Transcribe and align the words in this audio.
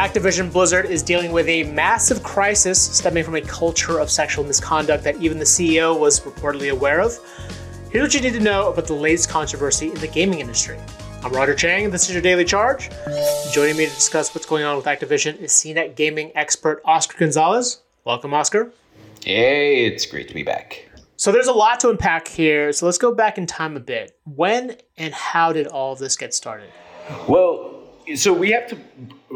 Activision 0.00 0.50
Blizzard 0.50 0.86
is 0.86 1.02
dealing 1.02 1.30
with 1.30 1.46
a 1.46 1.64
massive 1.64 2.22
crisis 2.22 2.80
stemming 2.80 3.22
from 3.22 3.34
a 3.34 3.40
culture 3.42 3.98
of 3.98 4.10
sexual 4.10 4.42
misconduct 4.42 5.04
that 5.04 5.20
even 5.20 5.38
the 5.38 5.44
CEO 5.44 6.00
was 6.00 6.20
reportedly 6.20 6.72
aware 6.72 7.02
of. 7.02 7.18
Here's 7.90 8.04
what 8.04 8.14
you 8.14 8.22
need 8.22 8.32
to 8.32 8.42
know 8.42 8.72
about 8.72 8.86
the 8.86 8.94
latest 8.94 9.28
controversy 9.28 9.88
in 9.88 9.96
the 9.96 10.08
gaming 10.08 10.40
industry. 10.40 10.78
I'm 11.22 11.32
Roger 11.32 11.54
Chang, 11.54 11.84
and 11.84 11.92
this 11.92 12.08
is 12.08 12.14
your 12.14 12.22
Daily 12.22 12.46
Charge. 12.46 12.88
Joining 13.52 13.76
me 13.76 13.84
to 13.84 13.94
discuss 13.94 14.34
what's 14.34 14.46
going 14.46 14.64
on 14.64 14.74
with 14.78 14.86
Activision 14.86 15.36
is 15.36 15.52
CNET 15.52 15.96
gaming 15.96 16.32
expert 16.34 16.80
Oscar 16.86 17.18
Gonzalez. 17.18 17.82
Welcome, 18.06 18.32
Oscar. 18.32 18.72
Hey, 19.22 19.84
it's 19.84 20.06
great 20.06 20.28
to 20.28 20.34
be 20.34 20.42
back. 20.42 20.88
So 21.16 21.30
there's 21.30 21.46
a 21.46 21.52
lot 21.52 21.78
to 21.80 21.90
unpack 21.90 22.26
here, 22.26 22.72
so 22.72 22.86
let's 22.86 22.96
go 22.96 23.14
back 23.14 23.36
in 23.36 23.46
time 23.46 23.76
a 23.76 23.80
bit. 23.80 24.18
When 24.24 24.78
and 24.96 25.12
how 25.12 25.52
did 25.52 25.66
all 25.66 25.92
of 25.92 25.98
this 25.98 26.16
get 26.16 26.32
started? 26.32 26.70
Well, 27.28 27.79
so 28.16 28.32
we 28.32 28.50
have 28.52 28.68
to 28.68 28.78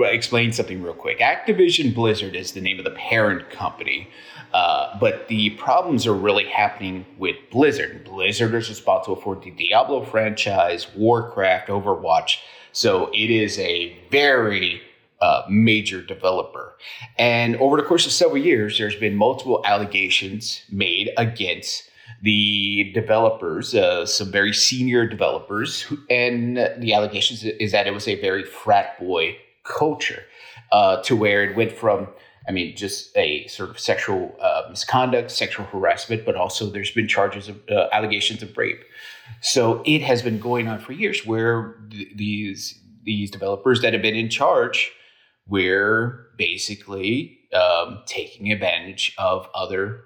explain 0.03 0.53
something 0.53 0.83
real 0.83 0.95
quick. 0.95 1.21
Activision 1.21 1.95
Blizzard 1.95 2.35
is 2.35 2.53
the 2.53 2.61
name 2.61 2.79
of 2.79 2.85
the 2.85 2.91
parent 2.93 3.51
company, 3.51 4.09
uh, 4.53 4.99
but 4.99 5.29
the 5.29 5.51
problems 5.51 6.07
are 6.07 6.15
really 6.15 6.47
happening 6.47 7.05
with 7.19 7.37
Blizzard. 7.51 8.05
Blizzard 8.05 8.55
is 8.55 8.69
responsible 8.69 9.17
for 9.17 9.37
the 9.37 9.51
Diablo 9.51 10.05
franchise, 10.05 10.87
Warcraft, 10.95 11.69
Overwatch. 11.69 12.39
So 12.73 13.11
it 13.13 13.31
is 13.31 13.59
a 13.59 13.97
very 14.11 14.83
uh, 15.21 15.43
major 15.49 16.03
developer. 16.03 16.77
And 17.19 17.57
over 17.57 17.77
the 17.77 17.83
course 17.83 18.07
of 18.07 18.13
several 18.13 18.39
years, 18.39 18.79
there's 18.79 18.97
been 18.97 19.17
multiple 19.17 19.63
allegations 19.65 20.63
made 20.71 21.11
against 21.17 21.89
the 22.25 22.91
developers, 22.95 23.75
uh, 23.75 24.07
some 24.07 24.33
very 24.33 24.53
senior 24.53 25.07
developers, 25.07 25.83
who, 25.83 25.99
and 26.09 26.57
the 26.79 26.95
allegations 26.95 27.45
is 27.45 27.73
that 27.73 27.87
it 27.87 27.93
was 27.93 28.09
a 28.09 28.19
very 28.21 28.45
frat 28.45 28.99
boy 28.99 29.37
culture, 29.63 30.23
uh, 30.73 31.03
to 31.03 31.15
where 31.15 31.45
it 31.45 31.55
went 31.55 31.73
from, 31.73 32.09
I 32.49 32.53
mean, 32.53 32.75
just 32.77 33.15
a 33.17 33.47
sort 33.49 33.69
of 33.71 33.79
sexual 33.79 34.35
uh, 34.41 34.63
misconduct, 34.71 35.31
sexual 35.31 35.67
harassment, 35.67 36.25
but 36.25 36.35
also 36.35 36.71
there's 36.71 36.91
been 36.91 37.09
charges 37.09 37.49
of 37.49 37.57
uh, 37.71 37.89
allegations 37.93 38.43
of 38.43 38.57
rape. 38.57 38.83
So 39.43 39.83
it 39.85 40.01
has 40.03 40.23
been 40.23 40.39
going 40.39 40.67
on 40.67 40.79
for 40.79 40.93
years, 40.93 41.27
where 41.27 41.77
th- 41.91 42.09
these 42.17 42.81
these 43.05 43.31
developers 43.31 43.83
that 43.83 43.93
have 43.93 44.01
been 44.01 44.17
in 44.17 44.31
charge, 44.31 44.91
were 45.47 46.29
basically 46.39 47.39
um, 47.53 48.01
taking 48.07 48.51
advantage 48.51 49.15
of 49.19 49.47
other 49.55 50.01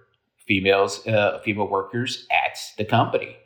females, 0.49 1.07
uh, 1.07 1.41
female 1.45 1.69
workers 1.69 2.27
at 2.31 2.59
the 2.77 2.85
company. 2.85 3.37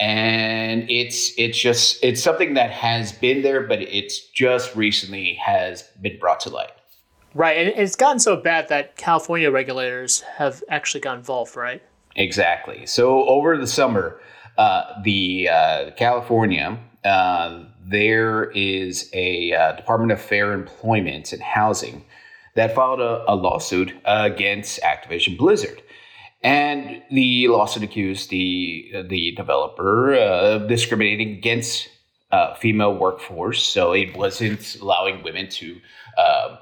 And 0.00 0.90
it's 0.90 1.32
it's 1.38 1.58
just 1.58 2.02
it's 2.02 2.20
something 2.20 2.54
that 2.54 2.70
has 2.70 3.12
been 3.12 3.42
there, 3.42 3.60
but 3.60 3.82
it's 3.82 4.18
just 4.30 4.74
recently 4.74 5.34
has 5.34 5.82
been 6.00 6.18
brought 6.18 6.40
to 6.40 6.50
light. 6.50 6.72
Right, 7.34 7.56
and 7.56 7.68
it's 7.76 7.94
gotten 7.94 8.18
so 8.18 8.36
bad 8.36 8.68
that 8.68 8.96
California 8.96 9.50
regulators 9.50 10.22
have 10.22 10.64
actually 10.68 11.00
got 11.00 11.18
involved, 11.18 11.56
right? 11.56 11.82
Exactly. 12.16 12.84
So 12.86 13.26
over 13.26 13.56
the 13.56 13.66
summer, 13.66 14.20
uh, 14.58 15.00
the 15.02 15.48
uh, 15.48 15.90
California 15.92 16.78
uh, 17.04 17.64
there 17.84 18.50
is 18.52 19.10
a 19.12 19.52
uh, 19.52 19.72
Department 19.72 20.12
of 20.12 20.20
Fair 20.20 20.52
Employment 20.52 21.32
and 21.32 21.42
Housing 21.42 22.04
that 22.54 22.74
filed 22.74 23.00
a, 23.00 23.24
a 23.30 23.34
lawsuit 23.34 23.92
against 24.04 24.80
Activision 24.82 25.36
Blizzard. 25.36 25.82
And 26.42 27.02
the 27.10 27.48
lawsuit 27.48 27.84
accused 27.84 28.30
the 28.30 29.04
the 29.08 29.32
developer 29.36 30.14
of 30.14 30.68
discriminating 30.68 31.30
against 31.30 31.88
uh, 32.32 32.54
female 32.54 32.94
workforce. 32.94 33.62
So 33.62 33.92
it 33.92 34.16
wasn't 34.16 34.76
allowing 34.80 35.22
women 35.22 35.48
to 35.50 35.80
uh, 36.18 36.56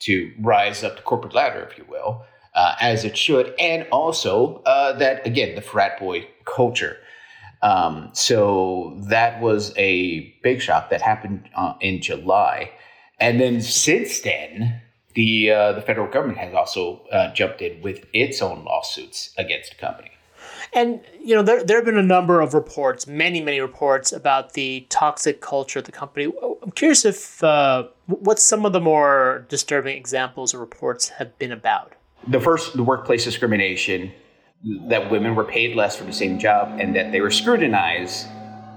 to 0.00 0.32
rise 0.40 0.82
up 0.84 0.96
the 0.96 1.02
corporate 1.02 1.34
ladder, 1.34 1.68
if 1.70 1.76
you 1.76 1.84
will, 1.88 2.24
uh, 2.54 2.76
as 2.80 3.04
it 3.04 3.16
should, 3.16 3.54
and 3.58 3.86
also 3.90 4.62
uh, 4.64 4.92
that 4.94 5.26
again 5.26 5.54
the 5.54 5.62
frat 5.62 5.98
boy 5.98 6.26
culture. 6.44 6.96
Um, 7.62 8.10
so 8.12 8.96
that 9.08 9.40
was 9.40 9.72
a 9.76 10.34
big 10.42 10.60
shock 10.60 10.90
that 10.90 11.02
happened 11.02 11.48
uh, 11.56 11.74
in 11.80 12.00
July, 12.00 12.70
and 13.18 13.40
then 13.40 13.60
since 13.60 14.20
then, 14.20 14.80
the 15.16 15.50
uh, 15.50 15.72
the 15.72 15.82
federal 15.82 16.06
government 16.06 16.38
has 16.38 16.54
also 16.54 17.00
uh, 17.10 17.32
jumped 17.32 17.60
in 17.60 17.82
with 17.82 18.04
its 18.12 18.40
own 18.40 18.64
lawsuits 18.64 19.34
against 19.36 19.70
the 19.70 19.76
company. 19.76 20.12
And 20.72 21.00
you 21.20 21.34
know 21.34 21.42
there 21.42 21.64
there 21.64 21.78
have 21.78 21.84
been 21.84 21.98
a 21.98 22.02
number 22.02 22.40
of 22.40 22.54
reports, 22.54 23.06
many 23.06 23.40
many 23.40 23.58
reports 23.58 24.12
about 24.12 24.52
the 24.52 24.86
toxic 24.90 25.40
culture 25.40 25.80
at 25.80 25.86
the 25.86 25.92
company. 25.92 26.32
I'm 26.62 26.70
curious 26.72 27.04
if 27.04 27.42
uh, 27.42 27.88
what 28.06 28.38
some 28.38 28.64
of 28.64 28.72
the 28.72 28.80
more 28.80 29.46
disturbing 29.48 29.96
examples 29.96 30.54
or 30.54 30.58
reports 30.58 31.08
have 31.08 31.36
been 31.38 31.50
about. 31.50 31.94
The 32.28 32.40
first, 32.40 32.76
the 32.76 32.82
workplace 32.82 33.24
discrimination, 33.24 34.12
that 34.88 35.10
women 35.10 35.34
were 35.34 35.44
paid 35.44 35.76
less 35.76 35.96
for 35.96 36.04
the 36.04 36.12
same 36.12 36.38
job, 36.38 36.78
and 36.78 36.94
that 36.94 37.10
they 37.12 37.20
were 37.20 37.30
scrutinized 37.30 38.26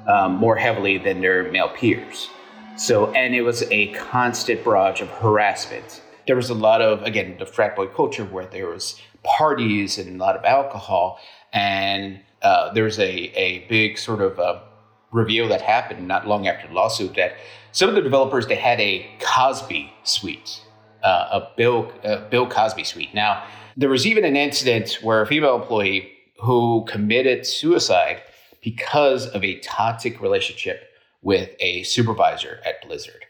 um, 0.08 0.36
more 0.36 0.56
heavily 0.56 0.98
than 0.98 1.20
their 1.20 1.52
male 1.52 1.70
peers. 1.70 2.30
So, 2.78 3.12
and 3.12 3.36
it 3.36 3.42
was 3.42 3.64
a 3.72 3.88
constant 3.94 4.64
barrage 4.64 5.02
of 5.02 5.10
harassment 5.10 6.02
there 6.30 6.36
was 6.36 6.52
a 6.52 6.54
lot 6.54 6.80
of 6.80 7.02
again 7.02 7.36
the 7.40 7.46
frat 7.46 7.76
boy 7.76 7.88
culture 7.88 8.24
where 8.24 8.46
there 8.46 8.68
was 8.68 9.02
parties 9.24 9.98
and 9.98 10.22
a 10.22 10.24
lot 10.24 10.36
of 10.36 10.46
alcohol 10.46 11.18
and 11.54 12.20
uh, 12.44 12.72
there 12.72 12.84
was 12.84 13.00
a, 13.00 13.12
a 13.36 13.66
big 13.68 13.98
sort 13.98 14.22
of 14.22 14.38
uh, 14.40 14.60
reveal 15.12 15.48
that 15.48 15.60
happened 15.60 16.08
not 16.08 16.28
long 16.28 16.48
after 16.48 16.68
the 16.68 16.74
lawsuit 16.76 17.16
that 17.16 17.34
some 17.72 17.90
of 17.90 17.96
the 17.96 18.02
developers 18.02 18.46
they 18.46 18.54
had 18.54 18.80
a 18.80 19.10
Cosby 19.20 19.92
suite, 20.04 20.62
uh, 21.04 21.40
a 21.40 21.50
Bill 21.58 21.92
Bill 22.30 22.48
Cosby 22.48 22.84
suite. 22.84 23.12
Now 23.16 23.44
there 23.76 23.90
was 23.90 24.06
even 24.06 24.24
an 24.24 24.36
incident 24.36 25.00
where 25.02 25.24
a 25.24 25.26
female 25.26 25.56
employee 25.56 26.12
who 26.40 26.86
committed 26.88 27.44
suicide 27.44 28.22
because 28.62 29.26
of 29.30 29.44
a 29.44 29.60
toxic 29.62 30.22
relationship 30.22 30.92
with 31.24 31.50
a 31.60 31.82
supervisor 31.84 32.60
at 32.68 32.86
Blizzard. 32.86 33.26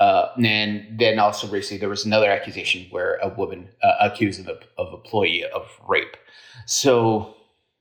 Uh, 0.00 0.28
and 0.42 0.98
then 0.98 1.18
also 1.18 1.46
recently 1.48 1.78
there 1.78 1.88
was 1.88 2.04
another 2.04 2.30
accusation 2.30 2.86
where 2.90 3.16
a 3.16 3.28
woman 3.28 3.68
uh, 3.82 3.94
accused 4.00 4.40
of, 4.40 4.48
a, 4.48 4.58
of 4.80 4.92
employee 4.92 5.44
of 5.44 5.68
rape. 5.86 6.16
So 6.66 7.34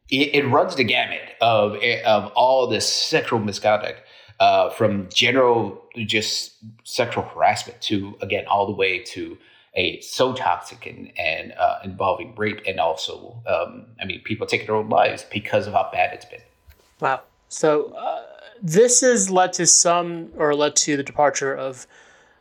it, 0.10 0.36
it, 0.36 0.48
runs 0.48 0.76
the 0.76 0.84
gamut 0.84 1.22
of 1.42 1.76
of 2.06 2.32
all 2.36 2.68
this 2.68 2.92
sexual 2.92 3.40
misconduct, 3.40 4.02
uh, 4.42 4.72
from 4.72 5.08
general 5.14 5.82
just 5.98 6.56
sexual 6.84 7.24
harassment 7.24 7.80
to 7.82 8.18
again 8.22 8.46
all 8.48 8.66
the 8.66 8.74
way 8.74 9.00
to 9.00 9.38
a 9.76 10.02
so 10.02 10.34
toxic 10.34 10.86
and, 10.86 11.18
and 11.18 11.54
uh, 11.54 11.80
involving 11.84 12.36
rape 12.36 12.60
and 12.68 12.80
also 12.80 13.42
um, 13.48 13.86
I 14.02 14.06
mean 14.06 14.22
people 14.24 14.48
taking 14.48 14.68
their 14.68 14.76
own 14.76 14.90
lives 14.90 15.26
because 15.32 15.68
of 15.68 15.74
how 15.74 15.90
bad 15.94 16.14
it's 16.14 16.26
been. 16.26 16.42
Wow. 17.00 17.22
So 17.50 17.94
uh, 17.94 18.24
this 18.62 19.02
has 19.02 19.30
led 19.30 19.54
to 19.54 19.66
some, 19.66 20.30
or 20.38 20.54
led 20.56 20.76
to 20.78 20.98
the 20.98 21.04
departure 21.04 21.54
of 21.56 21.88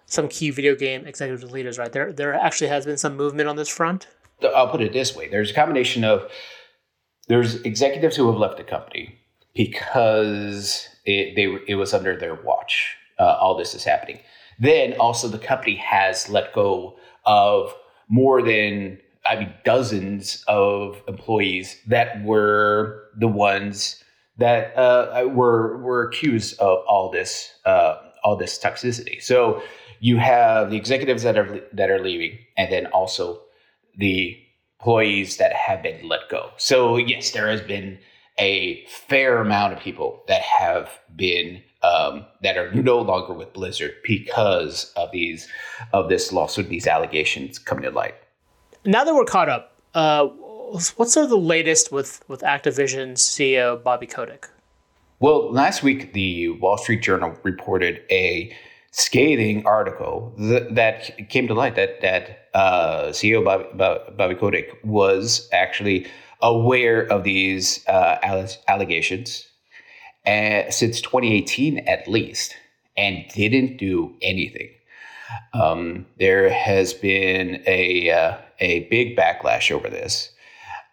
some 0.06 0.28
key 0.28 0.50
video 0.50 0.74
game 0.74 1.06
executive 1.06 1.50
leaders, 1.50 1.78
right? 1.78 1.92
There, 1.92 2.12
there 2.12 2.34
actually 2.34 2.68
has 2.68 2.84
been 2.84 2.98
some 2.98 3.16
movement 3.16 3.48
on 3.48 3.56
this 3.56 3.68
front. 3.68 4.08
I'll 4.54 4.68
put 4.68 4.80
it 4.80 4.92
this 4.92 5.14
way: 5.14 5.28
there's 5.28 5.50
a 5.50 5.54
combination 5.54 6.04
of 6.04 6.30
there's 7.28 7.62
executives 7.62 8.16
who 8.16 8.26
have 8.30 8.38
left 8.38 8.56
the 8.56 8.64
company 8.64 9.18
because 9.54 10.88
it, 11.04 11.36
they 11.36 11.72
it 11.72 11.76
was 11.76 11.94
under 11.94 12.16
their 12.16 12.34
watch. 12.34 12.96
Uh, 13.18 13.36
all 13.38 13.56
this 13.56 13.74
is 13.74 13.84
happening. 13.84 14.18
Then 14.58 14.94
also 14.94 15.28
the 15.28 15.38
company 15.38 15.76
has 15.76 16.28
let 16.28 16.52
go 16.54 16.98
of 17.26 17.74
more 18.08 18.42
than 18.42 18.98
I 19.26 19.36
mean 19.36 19.52
dozens 19.64 20.42
of 20.48 21.02
employees 21.06 21.78
that 21.86 22.24
were 22.24 23.04
the 23.16 23.28
ones 23.28 24.02
that 24.40 24.76
uh, 24.76 25.28
were 25.28 25.76
were 25.78 26.08
accused 26.08 26.58
of 26.58 26.84
all 26.88 27.10
this 27.10 27.54
uh, 27.64 27.96
all 28.24 28.36
this 28.36 28.58
toxicity. 28.58 29.22
So 29.22 29.62
you 30.00 30.16
have 30.16 30.70
the 30.70 30.76
executives 30.76 31.22
that 31.22 31.38
are 31.38 31.60
that 31.72 31.90
are 31.90 32.00
leaving, 32.00 32.38
and 32.56 32.72
then 32.72 32.86
also 32.86 33.40
the 33.96 34.36
employees 34.80 35.36
that 35.36 35.52
have 35.52 35.82
been 35.82 36.08
let 36.08 36.28
go. 36.30 36.50
So 36.56 36.96
yes, 36.96 37.30
there 37.30 37.48
has 37.48 37.60
been 37.60 37.98
a 38.38 38.84
fair 38.86 39.38
amount 39.38 39.74
of 39.74 39.80
people 39.80 40.22
that 40.26 40.40
have 40.40 40.98
been 41.14 41.62
um, 41.82 42.24
that 42.42 42.56
are 42.56 42.72
no 42.72 42.98
longer 42.98 43.34
with 43.34 43.52
Blizzard 43.52 43.92
because 44.02 44.92
of 44.96 45.10
these 45.12 45.48
of 45.92 46.08
this 46.08 46.32
lawsuit, 46.32 46.68
these 46.68 46.86
allegations 46.86 47.58
coming 47.58 47.84
to 47.84 47.90
light. 47.90 48.14
Now 48.86 49.04
that 49.04 49.14
we're 49.14 49.24
caught 49.24 49.50
up, 49.50 49.76
uh, 49.94 50.28
what's 50.70 51.14
the 51.14 51.36
latest 51.36 51.90
with 51.90 52.22
with 52.28 52.40
Activision's 52.42 53.22
CEO 53.22 53.82
Bobby 53.82 54.06
Kotick? 54.06 54.48
Well, 55.18 55.52
last 55.52 55.82
week 55.82 56.12
the 56.12 56.50
Wall 56.50 56.78
Street 56.78 57.02
Journal 57.02 57.36
reported 57.42 58.02
a 58.10 58.56
scathing 58.92 59.66
article 59.66 60.32
th- 60.38 60.72
that 60.72 61.28
came 61.28 61.46
to 61.48 61.54
light 61.54 61.76
that 61.76 62.00
that 62.00 62.48
uh, 62.54 63.08
CEO 63.08 63.44
Bobby, 63.44 63.64
Bobby 64.16 64.34
Kotick 64.34 64.78
was 64.84 65.48
actually 65.52 66.06
aware 66.42 67.02
of 67.02 67.24
these 67.24 67.86
uh, 67.86 68.46
allegations 68.68 69.46
uh, 70.26 70.70
since 70.70 71.00
2018 71.00 71.80
at 71.80 72.08
least 72.08 72.56
and 72.96 73.24
didn't 73.34 73.76
do 73.76 74.14
anything. 74.22 74.70
Um, 75.52 76.06
there 76.18 76.50
has 76.50 76.92
been 76.92 77.62
a 77.66 78.10
uh, 78.10 78.36
a 78.60 78.80
big 78.88 79.16
backlash 79.16 79.70
over 79.70 79.88
this, 79.88 80.30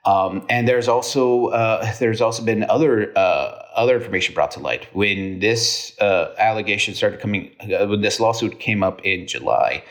um, 0.07 0.45
and 0.49 0.69
there's 0.69 0.87
also 0.87 1.47
uh, 1.47 1.93
there's 1.99 2.21
also 2.21 2.41
been 2.41 2.63
other 2.69 3.11
uh, 3.17 3.61
other 3.75 3.97
information 3.97 4.33
brought 4.33 4.51
to 4.51 4.59
light 4.61 4.87
when 4.93 5.39
this 5.39 5.93
uh, 5.99 6.33
allegation 6.37 6.95
started 6.95 7.19
coming 7.19 7.51
uh, 7.59 7.85
when 7.85 8.01
this 8.01 8.19
lawsuit 8.19 8.59
came 8.59 8.83
up 8.83 9.01
in 9.03 9.27
July. 9.27 9.83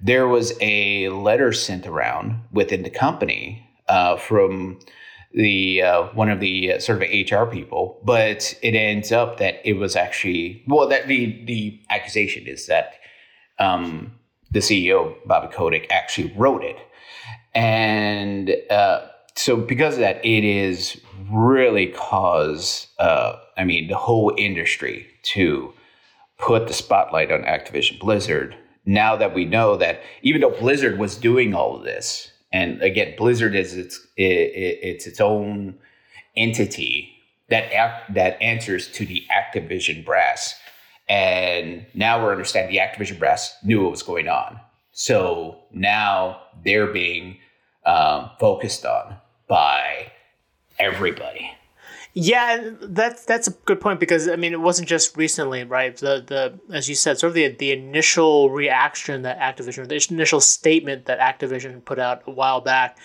There 0.00 0.28
was 0.28 0.52
a 0.60 1.08
letter 1.08 1.52
sent 1.52 1.86
around 1.86 2.40
within 2.52 2.82
the 2.82 2.90
company 2.90 3.68
uh, 3.88 4.16
from 4.16 4.78
the 5.32 5.82
uh, 5.82 6.04
one 6.14 6.30
of 6.30 6.38
the 6.38 6.78
sort 6.78 7.02
of 7.02 7.08
HR 7.10 7.50
people, 7.50 8.00
but 8.04 8.56
it 8.62 8.76
ends 8.76 9.10
up 9.10 9.38
that 9.38 9.60
it 9.64 9.72
was 9.72 9.96
actually 9.96 10.62
well 10.68 10.88
that 10.88 11.08
the 11.08 11.44
the 11.46 11.80
accusation 11.90 12.46
is 12.46 12.68
that 12.68 12.94
um, 13.58 14.12
the 14.52 14.60
CEO 14.60 15.16
Bobby 15.26 15.52
Kotick 15.52 15.88
actually 15.90 16.32
wrote 16.36 16.62
it, 16.62 16.76
and 17.56 18.54
so 19.36 19.56
because 19.56 19.94
of 19.94 20.00
that, 20.00 20.24
it 20.24 20.44
is 20.44 21.00
really 21.30 21.86
caused 21.88 22.88
uh, 22.98 23.36
I 23.56 23.64
mean 23.64 23.88
the 23.88 23.96
whole 23.96 24.32
industry 24.36 25.06
to 25.34 25.72
put 26.38 26.66
the 26.68 26.74
spotlight 26.74 27.32
on 27.32 27.42
Activision 27.42 27.98
Blizzard. 27.98 28.56
Now 28.86 29.16
that 29.16 29.34
we 29.34 29.44
know 29.44 29.76
that 29.76 30.02
even 30.22 30.40
though 30.40 30.50
Blizzard 30.50 30.98
was 30.98 31.16
doing 31.16 31.54
all 31.54 31.76
of 31.76 31.84
this, 31.84 32.30
and 32.52 32.82
again, 32.82 33.14
Blizzard 33.16 33.54
is 33.54 33.74
its 33.74 33.98
it, 34.16 34.52
it's 34.82 35.06
its 35.06 35.20
own 35.20 35.78
entity 36.36 37.14
that 37.48 37.72
act, 37.72 38.14
that 38.14 38.40
answers 38.40 38.88
to 38.88 39.06
the 39.06 39.24
Activision 39.30 40.04
brass. 40.04 40.54
And 41.08 41.84
now 41.94 42.22
we're 42.22 42.32
understanding 42.32 42.74
the 42.74 42.80
Activision 42.80 43.18
brass 43.18 43.54
knew 43.62 43.82
what 43.82 43.90
was 43.90 44.02
going 44.02 44.28
on. 44.28 44.58
So 44.92 45.58
now 45.72 46.40
they're 46.64 46.86
being 46.86 47.38
um, 47.84 48.30
focused 48.40 48.86
on 48.86 49.16
by 49.46 50.12
everybody. 50.78 51.50
Yeah, 52.16 52.70
that's 52.80 53.24
that's 53.24 53.48
a 53.48 53.50
good 53.50 53.80
point 53.80 53.98
because 53.98 54.28
I 54.28 54.36
mean 54.36 54.52
it 54.52 54.60
wasn't 54.60 54.88
just 54.88 55.16
recently, 55.16 55.64
right? 55.64 55.96
The 55.96 56.24
the 56.24 56.74
as 56.74 56.88
you 56.88 56.94
said, 56.94 57.18
sort 57.18 57.30
of 57.30 57.34
the 57.34 57.48
the 57.48 57.72
initial 57.72 58.50
reaction 58.50 59.22
that 59.22 59.38
Activision, 59.40 59.88
the 59.88 60.14
initial 60.14 60.40
statement 60.40 61.06
that 61.06 61.18
Activision 61.18 61.84
put 61.84 61.98
out 61.98 62.22
a 62.26 62.30
while 62.30 62.60
back, 62.60 62.98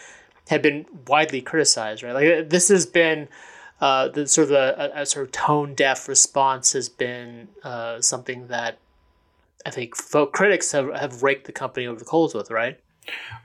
had 0.48 0.62
been 0.62 0.86
widely 1.08 1.42
criticized, 1.42 2.04
right? 2.04 2.14
Like 2.14 2.50
this 2.50 2.70
has 2.70 2.86
been 2.86 3.28
uh, 3.82 4.10
the 4.10 4.28
sort 4.28 4.50
of 4.50 4.52
a, 4.52 4.92
a, 4.94 5.06
sort 5.06 5.26
of 5.26 5.32
tone 5.32 5.74
deaf 5.74 6.08
response 6.08 6.74
has 6.74 6.90
been 6.90 7.48
uh, 7.64 8.02
something 8.02 8.48
that 8.48 8.78
I 9.66 9.72
think 9.72 9.96
folk 9.96 10.34
critics 10.34 10.72
have 10.72 10.94
have 10.94 11.24
raked 11.24 11.46
the 11.46 11.52
company 11.52 11.88
over 11.88 11.98
the 11.98 12.06
coals 12.06 12.36
with, 12.36 12.52
right? 12.52 12.80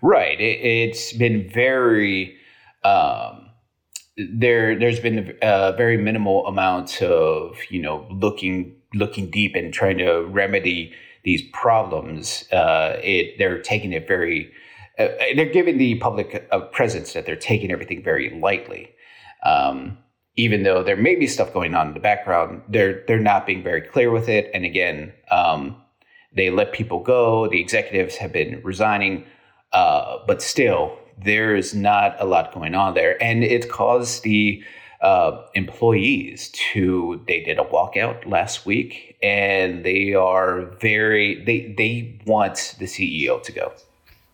Right. 0.02 0.40
It, 0.40 0.94
has 0.94 1.12
been 1.18 1.48
very. 1.48 2.36
Um, 2.84 3.50
there 4.16 4.78
there's 4.78 5.00
been 5.00 5.36
a 5.42 5.72
very 5.76 5.96
minimal 5.96 6.46
amount 6.46 7.02
of 7.02 7.56
you 7.70 7.80
know 7.80 8.06
looking 8.10 8.76
looking 8.94 9.30
deep 9.30 9.56
and 9.56 9.72
trying 9.72 9.98
to 9.98 10.24
remedy 10.26 10.92
these 11.24 11.42
problems. 11.52 12.44
Uh, 12.52 12.96
it 13.02 13.38
they're 13.38 13.60
taking 13.60 13.92
it 13.92 14.06
very 14.06 14.52
uh, 14.98 15.08
they're 15.34 15.46
giving 15.46 15.78
the 15.78 15.96
public 15.96 16.46
a 16.52 16.60
presence 16.60 17.12
that 17.14 17.26
they're 17.26 17.34
taking 17.36 17.72
everything 17.72 18.02
very 18.02 18.30
lightly. 18.40 18.92
Um, 19.44 19.98
even 20.36 20.62
though 20.62 20.82
there 20.82 20.96
may 20.96 21.14
be 21.14 21.26
stuff 21.26 21.52
going 21.52 21.74
on 21.74 21.88
in 21.88 21.94
the 21.94 22.00
background, 22.00 22.62
they're 22.68 23.04
they're 23.06 23.18
not 23.18 23.46
being 23.46 23.62
very 23.62 23.80
clear 23.80 24.10
with 24.10 24.28
it. 24.28 24.50
And 24.54 24.64
again, 24.64 25.12
um, 25.30 25.76
they 26.34 26.50
let 26.50 26.72
people 26.72 27.00
go. 27.02 27.48
The 27.48 27.60
executives 27.60 28.16
have 28.16 28.32
been 28.32 28.60
resigning, 28.62 29.24
uh, 29.72 30.18
but 30.26 30.42
still, 30.42 30.98
there 31.18 31.56
is 31.56 31.74
not 31.74 32.16
a 32.18 32.24
lot 32.24 32.52
going 32.52 32.74
on 32.74 32.94
there, 32.94 33.22
and 33.22 33.44
it 33.44 33.70
caused 33.70 34.22
the 34.22 34.62
uh, 35.00 35.42
employees 35.54 36.48
to. 36.72 37.22
They 37.26 37.42
did 37.42 37.58
a 37.58 37.64
walkout 37.64 38.26
last 38.26 38.66
week, 38.66 39.16
and 39.22 39.84
they 39.84 40.14
are 40.14 40.62
very. 40.80 41.42
They 41.44 41.74
they 41.76 42.20
want 42.26 42.76
the 42.78 42.86
CEO 42.86 43.42
to 43.42 43.52
go. 43.52 43.72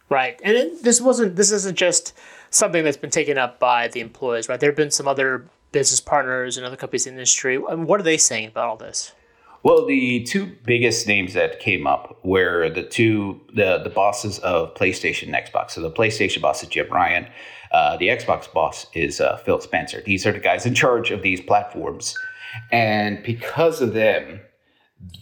Right, 0.09 0.41
and 0.43 0.57
it, 0.57 0.83
this 0.83 1.01
wasn't. 1.01 1.37
This 1.37 1.53
isn't 1.53 1.77
just 1.77 2.15
something 2.51 2.85
that's 2.85 2.97
been 2.97 3.11
taken 3.11 3.39
up 3.39 3.59
by 3.59 3.89
the 3.89 4.01
employees. 4.01 4.49
Right, 4.49 4.59
there 4.59 4.71
have 4.71 4.77
been 4.77 4.91
some 4.91 5.09
other 5.09 5.47
business 5.73 6.01
partners 6.01 6.57
and 6.57 6.67
other 6.67 6.77
companies 6.77 7.07
in 7.07 7.15
the 7.15 7.21
industry. 7.21 7.59
what 7.59 8.01
are 8.01 8.05
they 8.05 8.17
saying 8.17 8.49
about 8.49 8.69
all 8.69 8.77
this? 8.77 9.13
Well, 9.63 9.85
the 9.85 10.25
two 10.25 10.57
biggest 10.65 11.07
names 11.07 11.35
that 11.35 11.61
came 11.61 11.87
up 11.87 12.19
were 12.25 12.71
the 12.71 12.83
two 12.83 13.41
the 13.55 13.79
the 13.79 13.91
bosses 13.91 14.39
of 14.39 14.75
PlayStation 14.75 15.25
and 15.25 15.35
Xbox. 15.35 15.73
So 15.73 15.83
the 15.83 15.91
PlayStation 15.91 16.41
boss 16.41 16.63
is 16.63 16.69
Jim 16.71 16.89
Ryan. 16.91 17.29
Uh, 17.71 17.97
the 17.99 18.09
Xbox 18.09 18.51
boss 18.53 18.87
is 18.95 19.21
uh, 19.21 19.37
Phil 19.37 19.61
Spencer. 19.61 20.03
These 20.05 20.27
are 20.27 20.33
the 20.33 20.41
guys 20.41 20.65
in 20.65 20.75
charge 20.75 21.11
of 21.11 21.23
these 21.23 21.41
platforms, 21.43 22.17
and 22.73 23.23
because 23.23 23.83
of 23.83 23.93
them, 23.93 24.41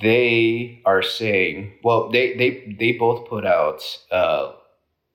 they 0.02 0.82
are 0.87 1.02
saying, 1.02 1.73
well, 1.82 2.08
they 2.08 2.37
they 2.37 2.76
they 2.79 2.93
both 2.93 3.29
put 3.29 3.44
out 3.44 3.82
uh, 4.12 4.52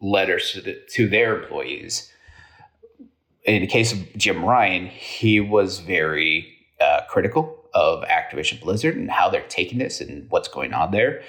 letters 0.01 0.51
to, 0.51 0.61
the, 0.61 0.81
to 0.89 1.07
their 1.07 1.41
employees. 1.41 2.11
In 3.45 3.61
the 3.61 3.67
case 3.67 3.93
of 3.93 3.99
Jim 4.17 4.43
Ryan, 4.43 4.87
he 4.87 5.39
was 5.39 5.79
very 5.79 6.47
uh, 6.81 7.01
critical 7.09 7.62
of 7.73 8.03
Activision 8.03 8.61
Blizzard 8.61 8.95
and 8.95 9.09
how 9.09 9.29
they're 9.29 9.45
taking 9.47 9.79
this 9.79 10.01
and 10.01 10.29
what's 10.29 10.47
going 10.47 10.73
on 10.73 10.91
there. 10.91 11.23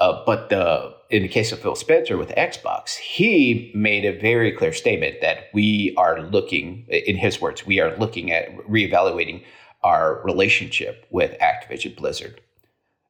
Uh, 0.00 0.22
but 0.24 0.48
the 0.48 0.94
in 1.10 1.22
the 1.22 1.28
case 1.28 1.52
of 1.52 1.58
Phil 1.58 1.74
Spencer 1.74 2.16
with 2.16 2.30
Xbox, 2.30 2.96
he 2.96 3.70
made 3.74 4.04
a 4.04 4.18
very 4.18 4.50
clear 4.50 4.72
statement 4.72 5.20
that 5.20 5.48
we 5.52 5.94
are 5.98 6.22
looking, 6.22 6.86
in 6.88 7.16
his 7.16 7.40
words, 7.40 7.66
we 7.66 7.80
are 7.80 7.94
looking 7.98 8.32
at 8.32 8.56
reevaluating 8.66 9.44
our 9.82 10.22
relationship 10.24 11.06
with 11.10 11.38
Activision 11.40 11.96
Blizzard. 11.96 12.40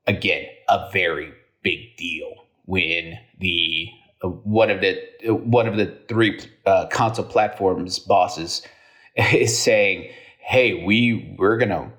Again, 0.07 0.47
a 0.69 0.91
very 0.93 1.33
big 1.63 1.97
deal 1.97 2.33
when 2.65 3.19
the 3.39 3.89
uh, 4.25 4.29
one 4.29 4.71
of 4.71 4.81
the 4.81 4.99
uh, 5.29 5.35
one 5.35 5.69
of 5.69 5.77
the 5.77 5.97
three 6.09 6.41
uh, 6.67 6.87
console 6.89 7.25
platforms 7.25 8.01
bosses 8.01 8.63
is 9.17 9.57
saying, 9.57 10.11
"Hey, 10.41 10.85
we 10.85 11.37
we're 11.39 11.59
gonna 11.59 11.93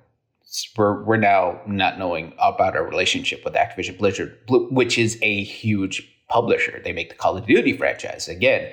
we're, 0.75 1.03
we're 1.03 1.17
now 1.17 1.61
not 1.65 1.97
knowing 1.97 2.33
about 2.39 2.75
our 2.75 2.83
relationship 2.83 3.43
with 3.45 3.53
Activision 3.53 3.97
Blizzard, 3.97 4.37
which 4.49 4.97
is 4.97 5.17
a 5.21 5.43
huge 5.43 6.07
publisher. 6.27 6.81
They 6.83 6.93
make 6.93 7.09
the 7.09 7.15
Call 7.15 7.37
of 7.37 7.45
Duty 7.45 7.77
franchise. 7.77 8.27
Again, 8.27 8.71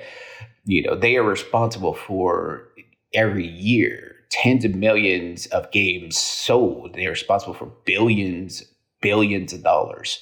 you 0.65 0.83
know, 0.83 0.95
they 0.95 1.15
are 1.17 1.23
responsible 1.23 1.93
for 1.93 2.67
every 3.13 3.47
year 3.47 4.15
tens 4.29 4.63
of 4.63 4.75
millions 4.75 5.47
of 5.47 5.71
games 5.71 6.17
sold. 6.17 6.93
They're 6.93 7.09
responsible 7.09 7.55
for 7.55 7.71
billions, 7.85 8.63
billions 9.01 9.53
of 9.53 9.63
dollars. 9.63 10.19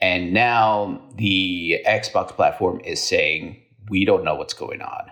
And 0.00 0.32
now 0.32 1.00
the 1.16 1.80
Xbox 1.86 2.28
platform 2.28 2.80
is 2.84 3.02
saying, 3.02 3.60
we 3.88 4.04
don't 4.04 4.24
know 4.24 4.34
what's 4.34 4.54
going 4.54 4.82
on. 4.82 5.10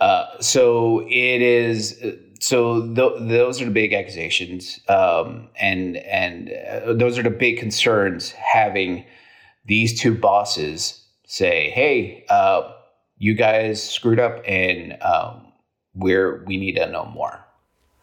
Uh, 0.00 0.26
so 0.40 1.06
it 1.08 1.40
is 1.40 1.98
so 2.38 2.82
th- 2.94 3.14
those 3.20 3.60
are 3.60 3.64
the 3.64 3.70
big 3.70 3.92
accusations, 3.92 4.80
um, 4.88 5.48
and 5.58 5.96
and 5.98 6.50
uh, 6.50 6.92
those 6.92 7.18
are 7.18 7.22
the 7.22 7.30
big 7.30 7.58
concerns. 7.58 8.32
Having 8.32 9.04
these 9.66 10.00
two 10.00 10.14
bosses 10.14 11.04
say, 11.26 11.70
"Hey, 11.70 12.24
uh, 12.28 12.72
you 13.16 13.34
guys 13.34 13.82
screwed 13.82 14.20
up, 14.20 14.42
and 14.46 14.96
um, 15.02 15.52
we're 15.94 16.44
we 16.44 16.56
need 16.56 16.76
to 16.76 16.90
know 16.90 17.06
more." 17.06 17.44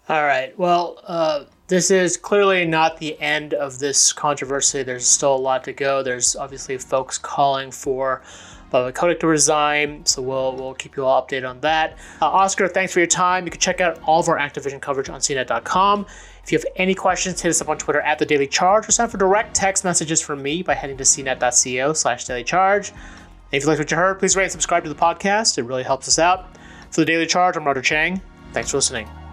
All 0.08 0.24
right. 0.24 0.58
Well, 0.58 1.00
uh, 1.04 1.46
this 1.68 1.90
is 1.90 2.18
clearly 2.18 2.66
not 2.66 2.98
the 2.98 3.20
end 3.20 3.54
of 3.54 3.80
this 3.80 4.14
controversy. 4.14 4.84
There's 4.84 5.08
still 5.08 5.36
a 5.36 5.38
lot 5.38 5.64
to 5.64 5.74
go. 5.74 6.04
There's 6.04 6.36
obviously 6.36 6.78
folks 6.78 7.18
calling 7.18 7.72
for 7.72 8.22
Bobby 8.70 8.92
Kotick 8.92 9.20
to 9.22 9.28
resign, 9.28 10.06
so 10.06 10.22
we'll 10.22 10.56
we'll 10.56 10.74
keep 10.74 10.98
you 10.98 11.06
all 11.06 11.22
updated 11.22 11.50
on 11.50 11.60
that. 11.62 11.98
Uh, 12.22 12.28
Oscar, 12.28 12.68
thanks 12.68 12.94
for 12.94 13.00
your 13.00 13.08
time. 13.08 13.46
You 13.46 13.52
can 13.52 13.60
check 13.60 13.82
out 13.82 14.00
all 14.04 14.20
of 14.20 14.28
our 14.28 14.38
Activision 14.38 14.82
coverage 14.82 15.10
on 15.10 15.20
CNET.com. 15.20 16.06
If 16.44 16.52
you 16.52 16.58
have 16.60 16.66
any 16.76 16.94
questions, 16.94 17.42
hit 17.42 17.50
us 17.50 17.62
up 17.62 17.70
on 17.70 17.78
Twitter 17.78 18.02
at 18.02 18.20
the 18.20 18.26
Daily 18.26 18.48
Charge 18.48 18.88
or 18.88 18.92
send 18.92 19.12
for 19.12 19.18
direct 19.18 19.56
text 19.56 19.84
messages 19.84 20.22
from 20.22 20.44
me 20.44 20.62
by 20.62 20.76
heading 20.76 20.98
to 20.98 21.04
cnet.co 21.04 21.94
slash 21.94 22.26
daily 22.26 22.44
charge. 22.44 22.92
if 23.52 23.64
you 23.64 23.68
liked 23.68 23.80
what 23.80 23.90
you 23.90 23.98
heard, 23.98 24.20
please 24.20 24.36
rate 24.36 24.44
and 24.44 24.52
subscribe 24.52 24.84
to 24.84 24.90
the 24.90 24.96
podcast. 24.96 25.58
It 25.58 25.64
really 25.64 25.84
helps 25.84 26.08
us 26.08 26.20
out. 26.20 26.56
For 26.92 27.02
the 27.02 27.06
Daily 27.06 27.26
Charge, 27.26 27.58
I'm 27.58 27.66
Roger 27.66 27.82
Chang. 27.82 28.22
Thanks 28.54 28.70
for 28.72 28.78
listening. 28.78 29.25